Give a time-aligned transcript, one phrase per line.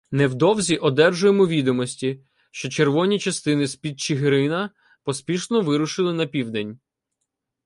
[0.11, 4.69] Невдовзі одержуємо відомості, що червоні частини з-під Чигирина
[5.03, 6.79] поспішно вирушили на південь.